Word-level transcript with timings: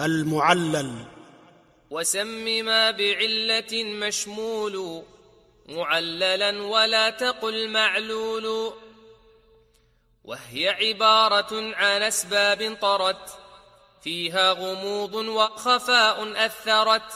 المعلل. 0.00 0.92
وسم 1.90 2.64
ما 2.64 2.90
بعلة 2.90 3.84
مشمول 3.84 5.02
معللا 5.68 6.62
ولا 6.62 7.10
تقل 7.10 7.68
معلول. 7.68 8.72
وهي 10.24 10.68
عبارة 10.68 11.74
عن 11.74 12.02
أسباب 12.02 12.76
طرت 12.80 13.38
فيها 14.02 14.52
غموض 14.52 15.14
وخفاء 15.14 16.46
أثرت. 16.46 17.12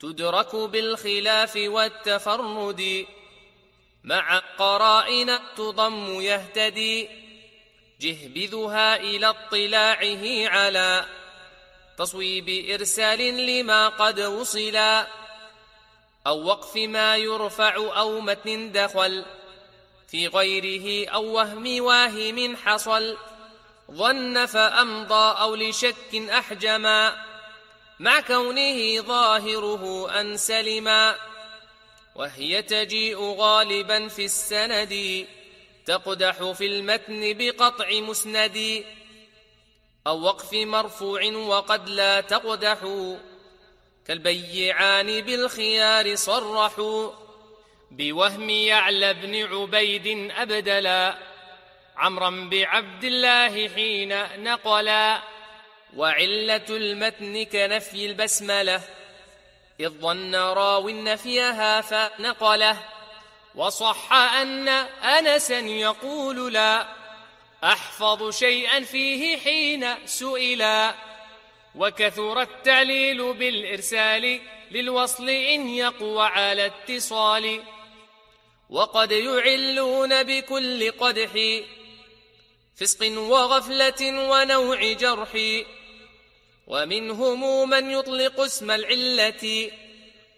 تدرك 0.00 0.56
بالخلاف 0.56 1.56
والتفرد 1.56 3.06
مع 4.04 4.38
قرائن 4.38 5.38
تضم 5.56 6.20
يهتدي. 6.20 7.08
جهبذها 8.00 8.96
إلى 8.96 9.26
اطلاعه 9.26 10.48
على 10.48 11.04
تصويب 11.98 12.70
إرسال 12.70 13.46
لما 13.46 13.88
قد 13.88 14.20
وصلا 14.20 15.06
أو 16.26 16.44
وقف 16.44 16.76
ما 16.76 17.16
يرفع 17.16 17.74
أو 17.76 18.20
متن 18.20 18.72
دخل 18.72 19.24
في 20.08 20.26
غيره 20.26 21.10
أو 21.10 21.24
وهم 21.24 21.82
واهم 21.84 22.56
حصل 22.56 23.16
ظن 23.90 24.46
فأمضى 24.46 25.40
أو 25.40 25.54
لشك 25.54 26.14
أحجما 26.14 27.24
مع 28.00 28.20
كونه 28.20 29.00
ظاهره 29.00 30.10
أن 30.20 30.36
سلما 30.36 31.16
وهي 32.14 32.62
تجيء 32.62 33.18
غالبا 33.18 34.08
في 34.08 34.24
السند 34.24 35.26
تقدح 35.86 36.52
في 36.52 36.66
المتن 36.66 37.32
بقطع 37.38 37.90
مسند 37.90 38.84
أو 40.06 40.20
وقف 40.20 40.52
مرفوع 40.52 41.24
وقد 41.26 41.88
لا 41.88 42.20
تقدح 42.20 42.78
كالبيعان 44.06 45.20
بالخيار 45.20 46.14
صرحوا 46.14 47.10
بوهم 47.90 48.50
يعلى 48.50 49.14
بن 49.14 49.44
عبيد 49.44 50.30
أبدلا 50.36 51.18
عمرا 51.96 52.48
بعبد 52.50 53.04
الله 53.04 53.68
حين 53.68 54.42
نقلا 54.44 55.22
وعلة 55.96 56.66
المتن 56.70 57.44
كنفي 57.44 58.06
البسملة 58.06 58.80
إذ 59.80 59.88
ظن 59.88 60.34
راو 60.34 60.88
نفيها 60.88 61.80
فنقله 61.80 62.76
وصح 63.54 64.12
أن 64.12 64.68
أنسا 64.68 65.58
يقول 65.58 66.52
لا 66.52 67.03
أحفظ 67.64 68.30
شيئا 68.30 68.80
فيه 68.80 69.36
حين 69.36 70.06
سئلا 70.06 70.94
وكثر 71.74 72.40
التعليل 72.42 73.32
بالإرسال 73.32 74.40
للوصل 74.70 75.28
إن 75.28 75.68
يقوى 75.68 76.26
على 76.26 76.66
اتصال. 76.66 77.62
وقد 78.70 79.12
يعلون 79.12 80.22
بكل 80.22 80.90
قدح 80.90 81.30
فسق 82.76 83.18
وغفلة 83.18 84.30
ونوع 84.30 84.92
جرح. 84.92 85.62
ومنهم 86.66 87.70
من 87.70 87.90
يطلق 87.90 88.40
اسم 88.40 88.70
العلة 88.70 89.70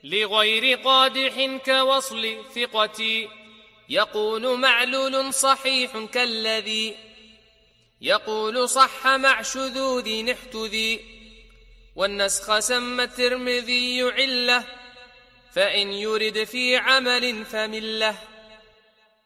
لغير 0.05 0.79
قادح 0.79 1.59
كوصل 1.65 2.45
ثقة 2.55 3.29
يقول 3.89 4.59
معلول 4.59 5.35
صحيح 5.35 6.05
كالذي 6.13 7.06
يقول 8.01 8.69
صح 8.69 9.07
مع 9.07 9.43
شذوذ 9.43 10.25
نحتذي 10.25 11.01
والنسخ 11.97 12.59
سمى 12.59 13.05
الترمذي 13.05 14.03
علة 14.03 14.65
فإن 15.53 15.93
يرد 15.93 16.45
في 16.45 16.77
عمل 16.77 17.45
فمله. 17.45 18.19